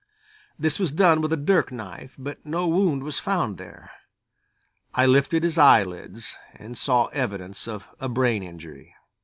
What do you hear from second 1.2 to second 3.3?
with a dirk knife, but no wound was